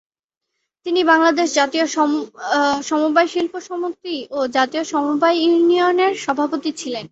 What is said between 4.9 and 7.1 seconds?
সমবায় ইউনিয়নের সভাপতি ছিলেন।